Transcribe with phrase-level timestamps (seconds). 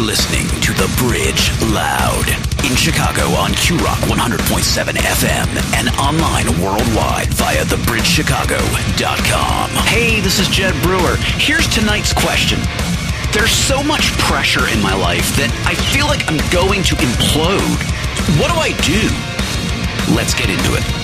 [0.00, 2.24] listening to The Bridge Loud
[2.64, 9.70] in Chicago on Q Rock 100.7 FM and online worldwide via thebridgechicago.com.
[9.84, 11.16] Hey, this is Jed Brewer.
[11.36, 12.60] Here's tonight's question.
[13.32, 17.80] There's so much pressure in my life that I feel like I'm going to implode.
[18.40, 19.10] What do I do?
[20.14, 20.99] Let's get into it.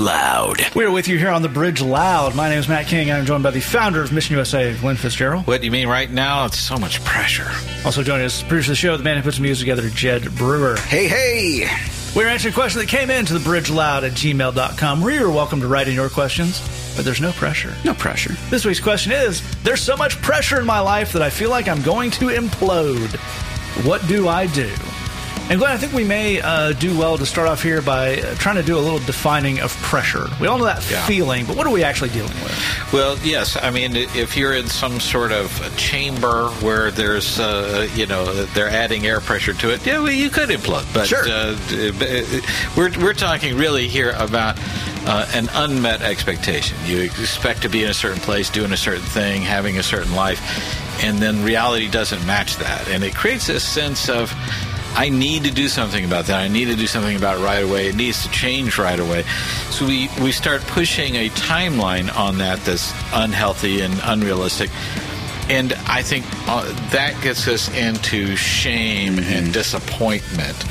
[0.00, 0.62] Loud.
[0.74, 2.34] We're with you here on the Bridge Loud.
[2.34, 3.10] My name is Matt King.
[3.10, 5.46] and I'm joined by the founder of Mission USA, Glen Fitzgerald.
[5.46, 6.46] What do you mean right now?
[6.46, 7.50] It's so much pressure.
[7.84, 10.34] Also joining us, producer of the show, the man who puts the music together, Jed
[10.36, 10.76] Brewer.
[10.76, 11.68] Hey, hey.
[12.16, 15.00] We're answering a question that came in to the bridge loud at gmail.com.
[15.02, 16.60] Where you're welcome to write in your questions,
[16.96, 17.74] but there's no pressure.
[17.84, 18.32] No pressure.
[18.48, 21.68] This week's question is There's so much pressure in my life that I feel like
[21.68, 23.14] I'm going to implode.
[23.86, 24.72] What do I do?
[25.50, 28.34] And Glen, I think we may uh, do well to start off here by uh,
[28.36, 30.28] trying to do a little defining of pressure.
[30.40, 31.04] We all know that Yeah.
[31.06, 32.92] feeling, but what are we actually dealing with?
[32.92, 33.56] Well, yes.
[33.60, 38.68] I mean, if you're in some sort of chamber where there's, uh, you know, they're
[38.70, 40.86] adding air pressure to it, yeah, well, you could implode.
[40.94, 41.28] But Sure.
[41.28, 41.56] uh,
[42.76, 44.56] we're we're talking really here about
[45.04, 46.76] uh, an unmet expectation.
[46.86, 50.14] You expect to be in a certain place, doing a certain thing, having a certain
[50.14, 50.40] life,
[51.02, 54.32] and then reality doesn't match that, and it creates a sense of.
[54.94, 56.40] I need to do something about that.
[56.40, 57.88] I need to do something about it right away.
[57.88, 59.22] It needs to change right away.
[59.70, 64.70] So we, we start pushing a timeline on that that's unhealthy and unrealistic.
[65.48, 70.64] And I think uh, that gets us into shame and disappointment.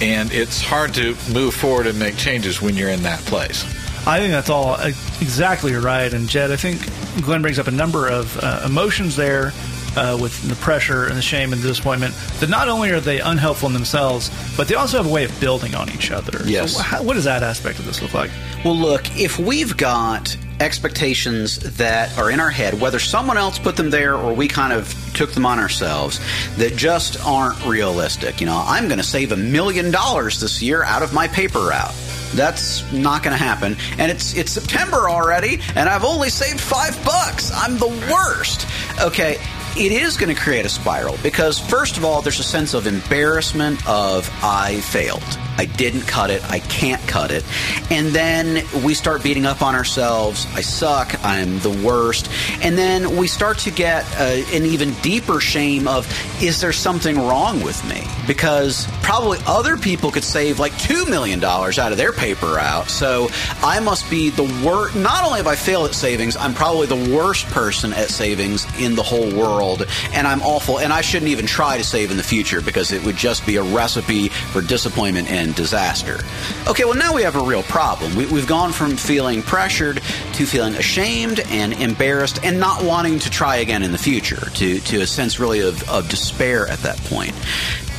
[0.00, 3.64] And it's hard to move forward and make changes when you're in that place.
[4.06, 4.88] I think that's all uh,
[5.20, 6.12] exactly right.
[6.12, 6.80] And Jed, I think
[7.22, 9.52] Glen brings up a number of uh, emotions there
[9.96, 13.20] uh, with the pressure and the shame and the disappointment that not only are they
[13.20, 16.40] unhelpful in themselves, but they also have a way of building on each other.
[16.44, 16.76] Yes.
[16.76, 18.30] So how, what does that aspect of this look like?
[18.64, 23.76] Well, look, if we've got expectations that are in our head, whether someone else put
[23.76, 26.20] them there or we kind of took them on ourselves,
[26.56, 28.40] that just aren't realistic.
[28.40, 31.58] You know, I'm going to save a million dollars this year out of my paper
[31.58, 31.94] route.
[32.34, 33.76] That's not going to happen.
[33.98, 37.50] And it's it's September already, and I've only saved five bucks.
[37.52, 38.66] I'm the worst.
[39.02, 39.36] Okay,
[39.76, 42.86] it is going to create a spiral because, first of all, there's a sense of
[42.86, 45.22] embarrassment of I failed.
[45.58, 46.42] I didn't cut it.
[46.50, 47.44] I can't cut it.
[47.90, 50.46] And then we start beating up on ourselves.
[50.54, 51.22] I suck.
[51.24, 52.30] I'm the worst.
[52.62, 56.06] And then we start to get uh, an even deeper shame of,
[56.42, 58.02] is there something wrong with me?
[58.26, 62.88] Because probably other people could save like $2 million out of their paper out.
[62.88, 63.28] So
[63.62, 64.96] I must be the worst.
[64.96, 68.94] Not only have I failed at savings, I'm probably the worst person at savings in
[68.94, 69.86] the whole world.
[70.12, 70.78] And I'm awful.
[70.78, 73.56] And I shouldn't even try to save in the future because it would just be
[73.56, 76.20] a recipe for disappointment and disaster.
[76.68, 78.14] Okay, well, now we have a real problem.
[78.14, 83.30] We, have gone from feeling pressured to feeling ashamed and embarrassed and not wanting to
[83.30, 86.98] try again in the future, to, to a sense really of, of despair at that
[86.98, 87.34] point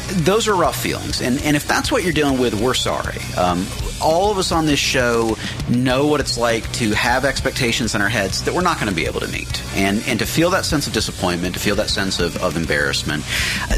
[0.07, 1.21] those are rough feelings.
[1.21, 3.19] And, and if that's what you're dealing with, we're sorry.
[3.37, 3.65] Um,
[4.01, 5.37] all of us on this show
[5.69, 8.95] know what it's like to have expectations in our heads that we're not going to
[8.95, 9.63] be able to meet.
[9.75, 13.23] And, and to feel that sense of disappointment, to feel that sense of, of embarrassment.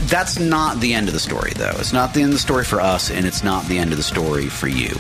[0.04, 1.74] That's not the end of the story, though.
[1.76, 3.98] It's not the end of the story for us, and it's not the end of
[3.98, 4.96] the story for you.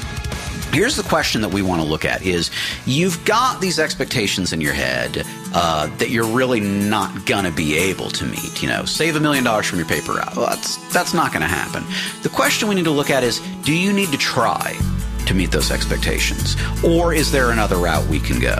[0.76, 2.52] Here's the question that we want to look at is
[2.86, 5.24] you've got these expectations in your head
[5.54, 8.62] uh, that you're really not going to be able to meet.
[8.62, 10.36] You know, save a million dollars from your paper route.
[10.36, 11.86] Well, that's, that's not going to happen.
[12.24, 14.78] The question we need to look at is do you need to try
[15.25, 16.56] to meet those expectations?
[16.83, 18.57] Or is there another route we can go?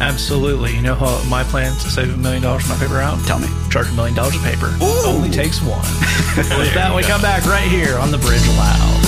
[0.00, 0.74] Absolutely.
[0.74, 3.24] You know how my plan to save a million dollars from my paper route?
[3.26, 3.48] Tell me.
[3.70, 4.66] Charge a million dollars of paper.
[4.82, 5.06] Ooh.
[5.06, 5.78] Only takes one.
[6.58, 9.04] With that, we come back right here on the Bridge Loud.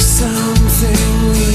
[0.00, 1.49] Something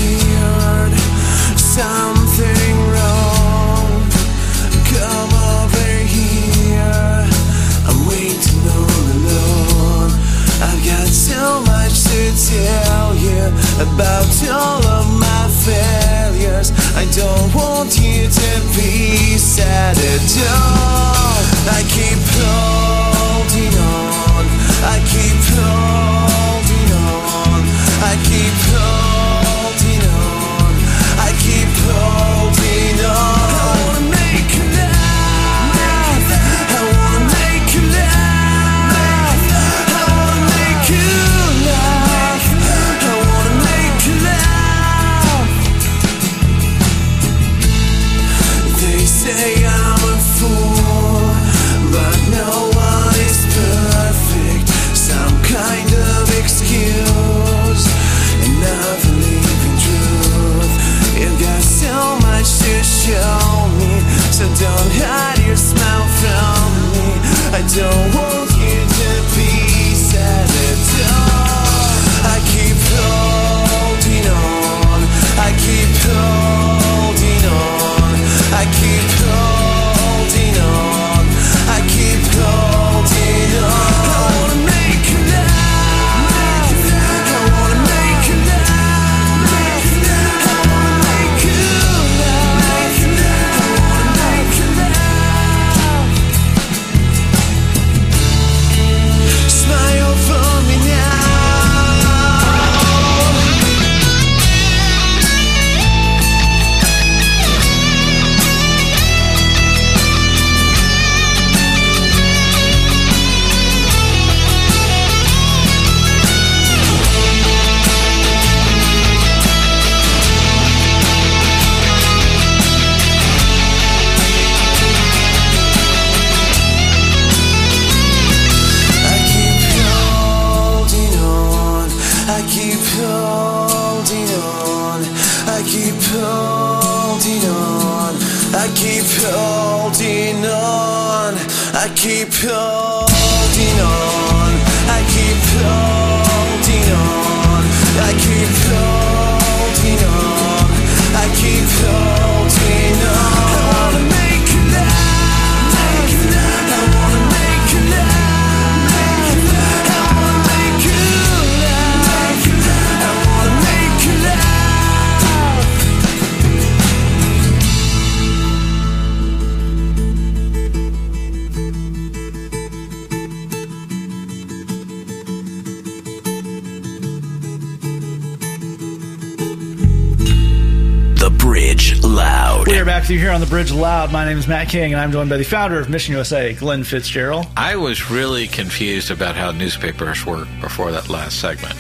[182.75, 184.11] We are back to you here on the Bridge Loud.
[184.11, 186.83] My name is Matt King, and I'm joined by the founder of Mission USA, Glen
[186.83, 187.47] Fitzgerald.
[187.55, 191.73] I was really confused about how newspapers work before that last segment.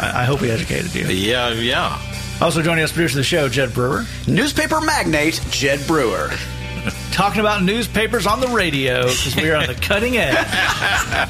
[0.00, 1.08] I, I hope we educated you.
[1.08, 2.00] yeah, yeah.
[2.40, 4.04] Also joining us, producer of the show, Jed Brewer.
[4.28, 6.30] Newspaper magnate Jed Brewer.
[7.10, 10.36] Talking about newspapers on the radio because we are on the cutting edge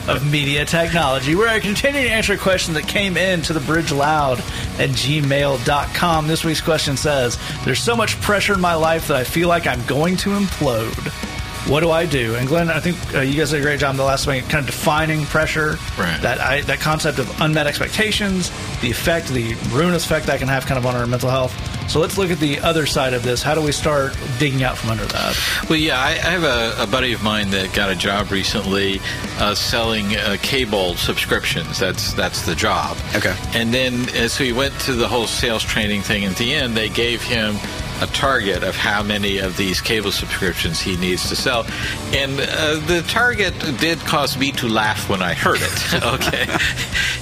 [0.08, 1.34] of media technology.
[1.34, 4.38] We're continuing to answer a question that came in to the bridge loud
[4.78, 6.26] at gmail.com.
[6.26, 9.66] This week's question says, There's so much pressure in my life that I feel like
[9.66, 11.29] I'm going to implode.
[11.66, 12.34] What do I do?
[12.34, 14.48] And Glen, I think uh, you guys did a great job in the last week,
[14.48, 15.78] kind of defining pressure.
[15.98, 16.20] Right.
[16.20, 18.50] That I, that concept of unmet expectations,
[18.80, 21.54] the effect, the ruinous effect that can have kind of on our mental health.
[21.90, 23.42] So let's look at the other side of this.
[23.42, 25.66] How do we start digging out from under that?
[25.68, 29.00] Well, yeah, I, I have a, a buddy of mine that got a job recently
[29.38, 31.78] uh, selling uh, cable subscriptions.
[31.78, 32.96] That's that's the job.
[33.16, 33.36] Okay.
[33.54, 36.24] And then, uh, so he went to the whole sales training thing.
[36.24, 37.56] At the end, they gave him
[38.00, 41.66] a target of how many of these cable subscriptions he needs to sell.
[42.12, 45.94] And uh, the target did cause me to laugh when I heard it.
[46.04, 46.46] okay.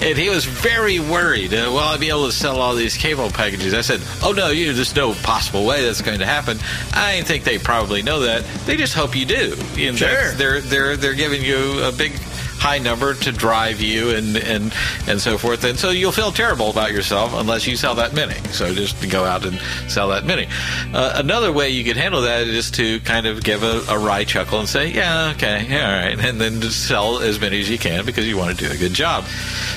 [0.08, 1.52] and he was very worried.
[1.52, 3.75] Uh, will I be able to sell all these cable packages?
[3.75, 6.58] I said, oh, no, you, there's no possible way that's going to happen.
[6.92, 8.44] I think they probably know that.
[8.66, 9.56] They just hope you do.
[9.75, 10.32] You know, Sure.
[10.32, 12.12] They're, they're, they're giving you a big
[12.58, 14.74] high number to drive you and, and
[15.06, 15.64] and so forth.
[15.64, 18.34] And so you'll feel terrible about yourself unless you sell that many.
[18.50, 19.60] So just go out and
[19.90, 20.46] sell that many.
[20.92, 24.24] Uh, another way you could handle that is to kind of give a, a wry
[24.24, 27.70] chuckle and say yeah okay yeah, all right and then just sell as many as
[27.70, 29.24] you can because you want to do a good job.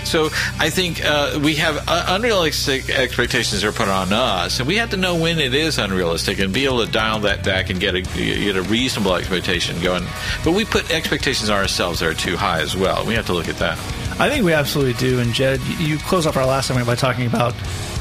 [0.04, 0.26] So
[0.60, 4.90] I think uh, we have uh, unrealistic expectations are put on us and we have
[4.92, 7.96] to know when it is unrealistic and be able to dial that back and get
[7.96, 10.06] a get a reasonable expectation going.
[10.44, 13.06] But we put expectations on ourselves that are too high as well.
[13.06, 13.78] We have to look at that.
[14.20, 15.20] I think we absolutely do.
[15.20, 17.54] And Jed, you- close off our last segment by talking about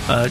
[0.09, 0.29] uh,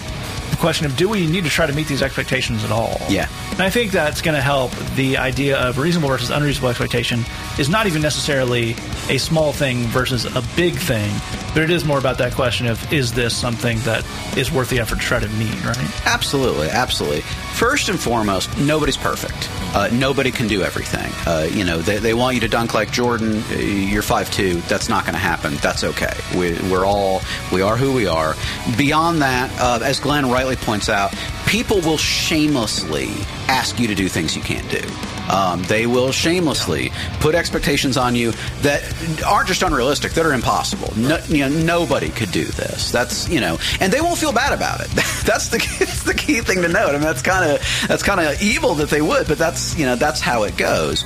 [0.59, 2.97] question of do we need to try to meet these expectations at all?
[3.09, 3.27] Yeah.
[3.51, 4.71] And I think that's going to help.
[4.95, 7.23] The idea of reasonable versus unreasonable expectation
[7.57, 8.75] is not even necessarily
[9.09, 11.11] a small thing versus a big thing,
[11.53, 14.05] but it is more about that question of is this something that
[14.37, 16.05] is worth the effort to try to meet, right?
[16.05, 17.21] Absolutely, absolutely.
[17.21, 19.49] First and foremost, nobody's perfect.
[19.75, 21.11] Uh, nobody can do everything.
[21.27, 23.43] Uh, you know, they, they want you to dunk like Jordan.
[23.51, 24.61] uh, You're five two.
[24.61, 25.55] That's not going to happen.
[25.55, 26.13] That's okay.
[26.35, 28.35] We, we're all we are who we are.
[28.77, 31.13] Beyond that, uh, as Glen rightly points out,
[31.45, 33.09] people will shamelessly
[33.47, 34.81] ask you to do things you can't do.
[35.29, 38.83] Um, they will shamelessly put expectations on you that
[39.25, 40.91] aren't just unrealistic, that are impossible.
[40.97, 42.91] No, you know, nobody could do this.
[42.91, 44.89] That's you know, and they won't feel bad about it.
[45.25, 46.89] that's the that's the key thing to note.
[46.89, 49.85] I mean, that's kind of that's kind of evil that they would, but that's you
[49.85, 51.03] know that's how it goes.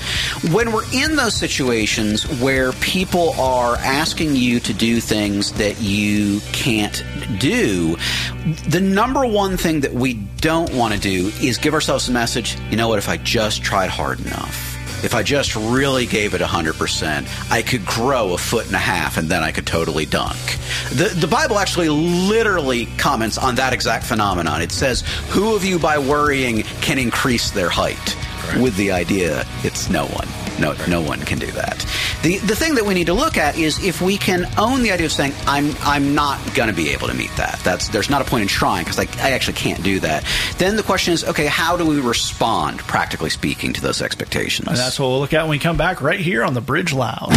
[0.52, 6.40] When we're in those situations where people are asking you to do things that you
[6.54, 7.04] can't
[7.40, 7.98] do,
[8.68, 12.58] the number one thing that we don't want to do is give ourselves the message.
[12.70, 13.00] You know what?
[13.00, 17.86] If I just tried hard enough if I just really gave it 100%, I could
[17.86, 20.38] grow a foot and a half and then I could totally dunk.
[20.92, 24.62] The, the Bible actually literally comments on that exact phenomenon.
[24.62, 28.18] It says, Who of you by worrying can increase their height?
[28.62, 30.43] With the idea it's no one.
[30.60, 31.86] No, no one can do that.
[32.22, 34.92] The the thing that we need to look at is if we can own the
[34.92, 37.60] idea of saying I'm I'm not going to be able to meet that.
[37.64, 40.26] That's there's not a point in trying because I, I actually can't do that.
[40.58, 44.68] Then the question is, okay, how do we respond, practically speaking, to those expectations?
[44.68, 46.94] And that's what we'll look at when we come back right here on the Bridge
[46.94, 47.30] Loud.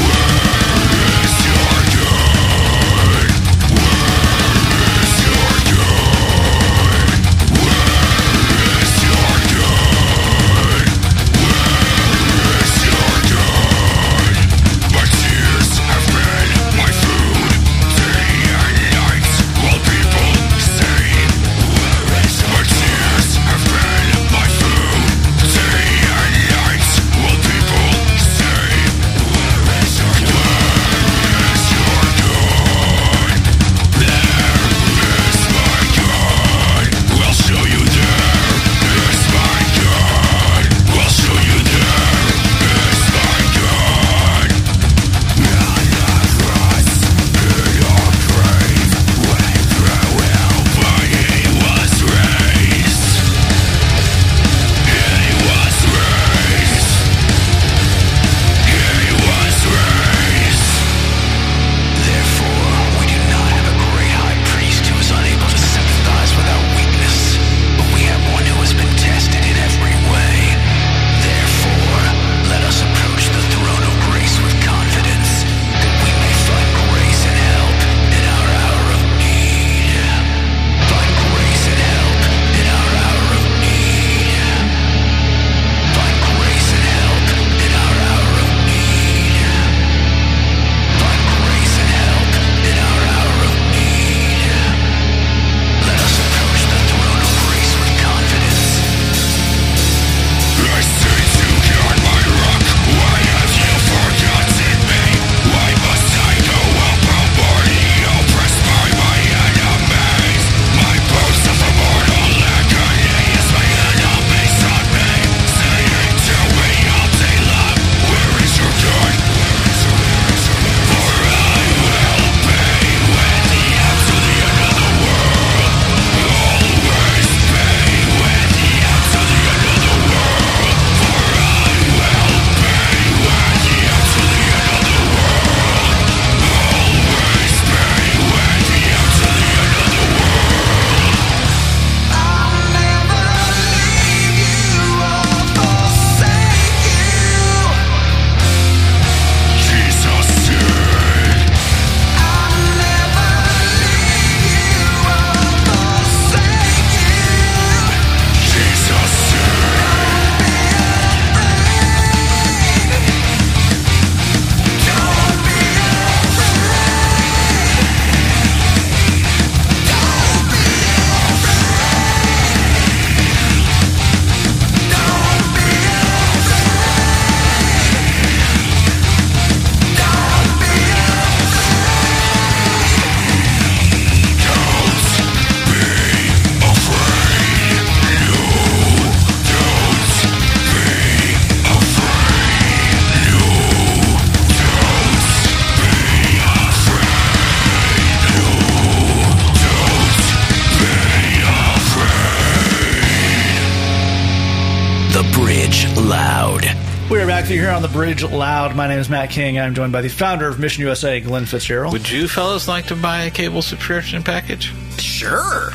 [208.07, 208.77] Bridge Loud.
[208.77, 209.59] My name is Matt King.
[209.59, 211.93] I'm joined by the founder of Mission USA, Glen Fitzgerald.
[211.93, 214.73] Would you fellas like to buy a cable subscription package?
[215.01, 215.73] Sure.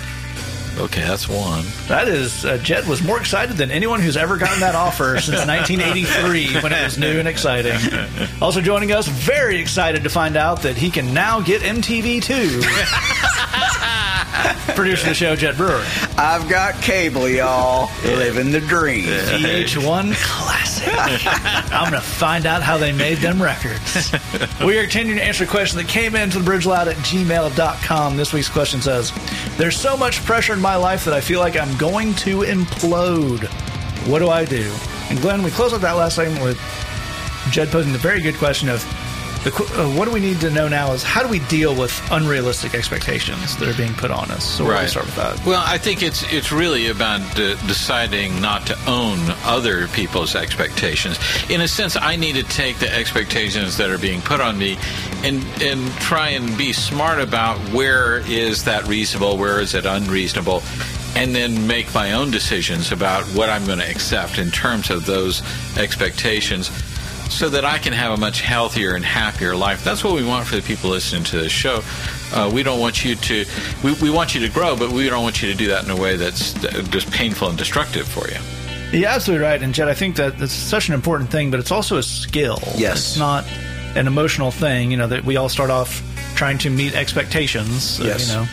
[0.78, 1.66] Okay, that's one.
[1.90, 5.46] That is, uh, Jed was more excited than anyone who's ever gotten that offer since
[5.46, 7.78] 1983 when it was new and exciting.
[8.42, 12.62] Also joining us, very excited to find out that he can now get MTV too.
[14.74, 15.84] Producer of the show, Jed Brewer.
[16.18, 17.92] I've got cable, y'all.
[18.06, 19.04] Living the dream.
[19.04, 20.51] VH1 classic.
[20.88, 24.12] I'm going to find out how they made them records.
[24.66, 28.18] we are continuing to answer a question that came into the bridge loud at gmail.com.
[28.18, 29.12] This week's question says
[29.58, 33.44] There's so much pressure in my life that I feel like I'm going to implode.
[34.08, 34.72] What do I do?
[35.10, 36.58] And Glen, we closed out that last segment with
[37.52, 38.84] Jed posing the very good question of
[39.44, 42.00] the, uh, what do we need to know now is how do we deal with
[42.12, 44.46] unrealistic expectations that are being put on us?
[44.46, 45.44] So we'll start with that.
[45.46, 51.18] Well, I think it's it's really about uh, deciding not to own other people's expectations.
[51.50, 54.78] In a sense, I need to take the expectations that are being put on me
[55.24, 60.62] and and try and be smart about where is that reasonable, where is it unreasonable,
[61.16, 65.08] and then make my own decisions about what I'm going to accept in terms of
[65.08, 65.42] those
[65.80, 66.70] expectations
[67.32, 69.84] so that I can have a much healthier and happier life.
[69.84, 71.82] That's what we want for the people listening to this show.
[72.34, 73.46] Uh, we don't want you to,
[73.84, 75.90] we, we want you to grow, but we don't want you to do that in
[75.92, 78.38] a way that's uh, just painful and destructive for you.
[78.98, 79.62] You're absolutely right.
[79.62, 82.60] And Jed, I think that that's such an important thing, but it's also a skill.
[82.76, 82.98] Yes.
[83.12, 83.46] It's not
[83.96, 86.02] an emotional thing, you know, that we all start off
[86.36, 88.00] trying to meet expectations.
[88.00, 88.28] Uh, Yes.
[88.30, 88.48] You know,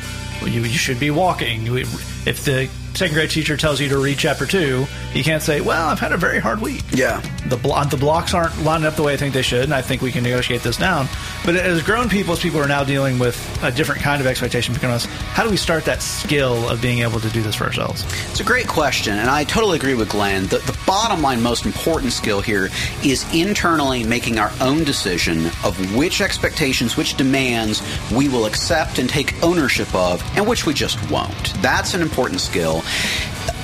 [0.47, 1.67] you, you should be walking.
[1.67, 4.85] If the second grade teacher tells you to read chapter two,
[5.15, 6.83] you can't say, well, I've had a very hard week.
[6.91, 7.23] Yeah.
[7.47, 9.83] The, blo- the blocks aren't lining up the way I think they should, and I
[9.83, 11.07] think we can negotiate this down.
[11.45, 14.75] But as grown people, as people are now dealing with a different kind of expectation
[14.75, 17.65] from us, how do we start that skill of being able to do this for
[17.65, 18.03] ourselves?
[18.31, 20.49] It's a great question, and I totally agree with Glen.
[20.49, 22.69] The, the bottom line, most important skill here
[23.05, 27.81] is internally making our own decision of which expectations, which demands
[28.13, 31.55] we will accept and take ownership of, and which we just won't.
[31.63, 32.83] That's an important skill.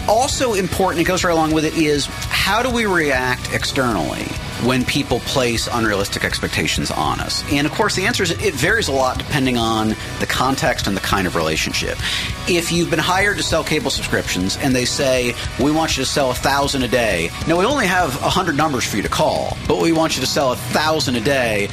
[0.06, 4.24] Also important, it goes right along with it, is how do we react externally
[4.62, 7.42] when people place unrealistic expectations on us?
[7.50, 10.94] And of course, the answer is it varies a lot depending on the context and
[10.94, 11.96] the kind of relationship.
[12.46, 16.08] If you've been hired to sell cable subscriptions and they say, we want you to
[16.08, 19.08] sell a thousand a day, now we only have a hundred numbers for you to
[19.08, 21.68] call, but we want you to sell a thousand a day.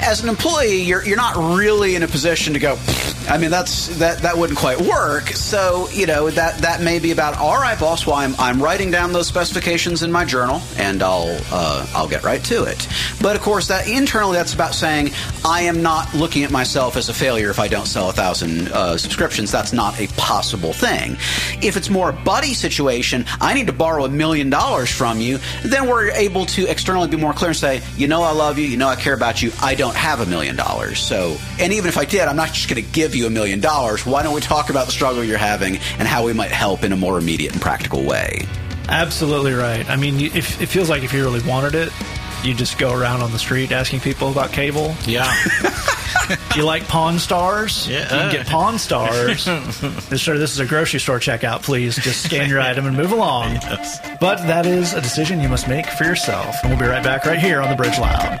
[0.00, 2.76] As an employee, you're, you're not really in a position to go,
[3.28, 5.28] I mean, that's that that wouldn't quite work.
[5.28, 8.06] So you know that that may be about all right, boss.
[8.06, 12.22] Well, I'm I'm writing down those specifications in my journal, and I'll uh, I'll get
[12.22, 12.86] right to it.
[13.22, 15.10] But of course, that internally, that's about saying
[15.44, 18.68] I am not looking at myself as a failure if I don't sell a thousand
[18.68, 19.50] uh, subscriptions.
[19.50, 21.12] That's not a possible thing.
[21.62, 25.38] If it's more a buddy situation, I need to borrow a million dollars from you.
[25.64, 28.66] Then we're able to externally be more clear and say, you know, I love you.
[28.66, 29.50] You know, I care about you.
[29.62, 30.98] I don't have a million dollars.
[30.98, 33.60] So, and even if I did, I'm not just going to give you a million
[33.60, 34.04] dollars.
[34.06, 36.92] Why don't we talk about the struggle you're having and how we might help in
[36.92, 38.46] a more immediate and practical way?
[38.88, 39.88] Absolutely right.
[39.88, 41.90] I mean, you- if, it feels like if you really wanted it,
[42.42, 44.94] you just go around on the street asking people about cable.
[45.06, 45.32] Yeah.
[46.52, 47.88] Do you like Pawn Stars?
[47.88, 48.02] Yeah.
[48.02, 49.44] You can get Pawn Stars.
[50.10, 51.62] this, sir, this is a grocery store checkout.
[51.62, 53.58] Please just scan your item and move along.
[54.20, 56.56] But that is a decision you must make for yourself.
[56.62, 58.40] And we'll be right back right here on the Bridge Loud.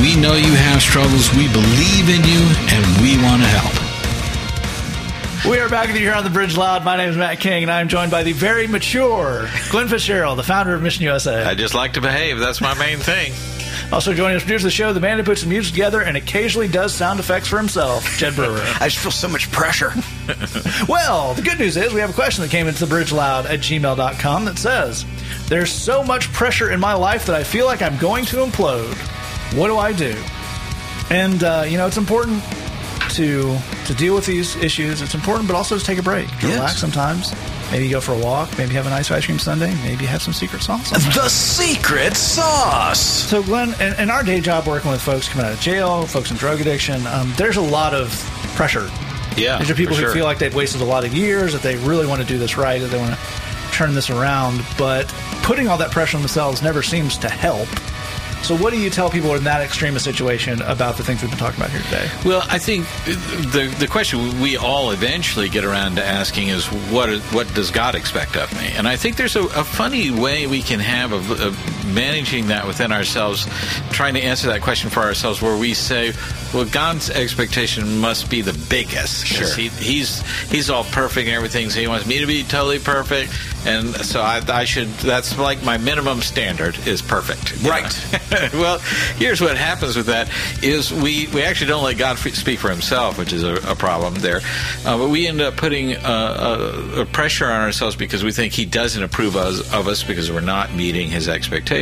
[0.00, 1.32] We know you have struggles.
[1.34, 3.74] We believe in you, and we want to help.
[5.48, 6.84] We are back with you here on the Bridge Loud.
[6.84, 10.38] My name is Matt King, and I am joined by the very mature Glen Fitzgerald,
[10.38, 11.44] the founder of Mission USA.
[11.44, 12.40] I just like to behave.
[12.40, 13.32] That's my main thing.
[13.92, 16.16] Also joining us, producer of the show, the man who puts the music together and
[16.16, 18.58] occasionally does sound effects for himself, Jed Brewer.
[18.80, 19.92] I just feel so much pressure.
[20.88, 23.60] Well, the good news is we have a question that came into the bridgeloud at
[23.60, 25.04] gmail.com that says,
[25.48, 28.92] There's so much pressure in my life that I feel like I'm going to implode.
[29.52, 30.16] What do I do?
[31.10, 32.42] And, uh, you know, it's important
[33.10, 35.02] to to deal with these issues.
[35.02, 36.54] It's important, but also to take a break, to Yes.
[36.56, 37.32] relax sometimes.
[37.70, 38.56] Maybe go for a walk.
[38.56, 39.74] Maybe have a nice ice cream sundae.
[39.84, 40.90] Maybe have some secret sauce.
[40.90, 43.00] the secret sauce.
[43.00, 46.30] So, Glen, in, in our day job working with folks coming out of jail, folks
[46.30, 48.08] in drug addiction, um, there's a lot of
[48.56, 48.90] pressure
[49.36, 49.58] Yeah.
[49.58, 50.12] These are people who sure.
[50.14, 52.56] feel like they've wasted a lot of years, that they really want to do this
[52.56, 53.18] right, that they want to
[53.72, 54.64] turn this around.
[54.78, 57.68] But putting all that pressure on themselves never seems to help.
[58.44, 61.38] So, what do you tell people in that extreme situation about the things we've been
[61.38, 62.10] talking about here today?
[62.26, 67.08] Well, I think the the question we all eventually get around to asking is what
[67.32, 68.70] what does God expect of me?
[68.76, 72.66] And I think there's a, a funny way we can have of, of managing that
[72.66, 73.46] within ourselves,
[73.90, 76.12] trying to answer that question for ourselves, where we say,
[76.52, 79.26] well, God's expectation must be the biggest.
[79.26, 79.54] Sure.
[79.54, 80.20] He, he's
[80.50, 83.32] he's all perfect and everything, so he wants me to be totally perfect,
[83.66, 84.88] and so I, I should.
[84.98, 87.62] That's like my minimum standard is perfect.
[87.62, 88.52] Right.
[88.54, 88.78] well,
[89.16, 90.30] here's what happens with that
[90.62, 94.14] is we, we actually don't let God speak for himself, which is a, a problem
[94.14, 94.40] there.
[94.84, 98.52] Uh, but we end up putting uh, a, a pressure on ourselves because we think
[98.52, 101.73] he doesn't approve us, of us because we're not meeting his expectations.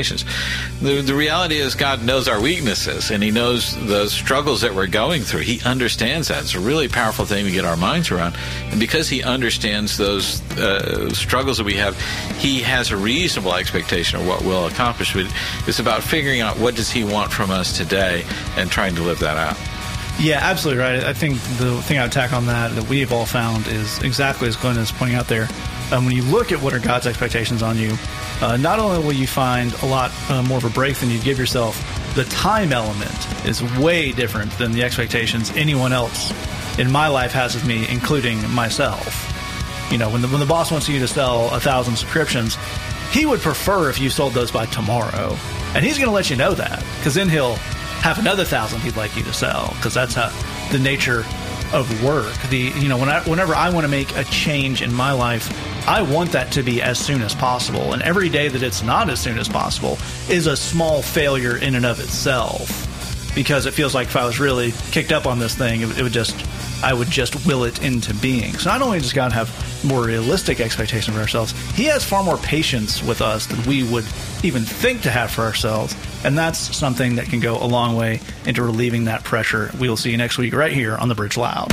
[0.80, 4.86] The, the reality is God knows our weaknesses and he knows the struggles that we're
[4.86, 5.40] going through.
[5.40, 6.42] He understands that.
[6.42, 8.36] It's a really powerful thing to get our minds around.
[8.70, 12.00] And because he understands those uh, struggles that we have,
[12.38, 15.12] he has a reasonable expectation of what we'll accomplish.
[15.12, 15.32] But
[15.66, 18.24] it's about figuring out what does he want from us today
[18.56, 19.56] and trying to live that out.
[20.20, 21.02] Yeah, absolutely right.
[21.02, 24.46] I think the thing I would tack on that that we've all found is exactly
[24.46, 25.48] as Glen is pointing out there.
[25.92, 27.94] Um, when you look at what are God's expectations on you,
[28.40, 31.20] uh, not only will you find a lot uh, more of a break than you
[31.20, 31.76] give yourself,
[32.14, 36.32] the time element is way different than the expectations anyone else
[36.78, 39.28] in my life has of me, including myself.
[39.92, 42.56] You know, when the when the boss wants you to sell a thousand subscriptions,
[43.10, 45.36] he would prefer if you sold those by tomorrow,
[45.74, 47.56] and he's going to let you know that because then he'll
[48.00, 50.32] have another thousand he'd like you to sell because that's how
[50.72, 51.24] the nature
[51.72, 52.34] of work.
[52.50, 55.48] The you know when I, whenever I want to make a change in my life,
[55.88, 59.10] I want that to be as soon as possible, and every day that it's not
[59.10, 62.88] as soon as possible is a small failure in and of itself
[63.34, 66.02] because it feels like if I was really kicked up on this thing, it, it
[66.02, 66.36] would just,
[66.84, 68.52] I would just will it into being.
[68.58, 69.50] So not only does God have
[69.84, 74.04] more realistic expectations for ourselves, He has far more patience with us than we would
[74.42, 75.96] even think to have for ourselves.
[76.24, 79.70] And that's something that can go a long way into relieving that pressure.
[79.78, 81.72] We will see you next week right here on The Bridge Loud.